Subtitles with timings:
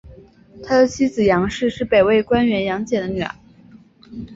[0.63, 3.35] 他的妻子杨氏是北魏官员杨俭的女儿。